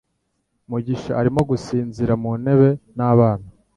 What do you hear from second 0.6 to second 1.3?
Mugisha